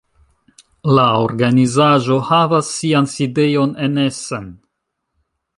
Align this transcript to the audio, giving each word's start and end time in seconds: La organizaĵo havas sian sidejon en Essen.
La 0.99 1.03
organizaĵo 1.25 2.19
havas 2.31 2.73
sian 2.79 3.13
sidejon 3.15 3.79
en 3.89 4.05
Essen. 4.09 4.53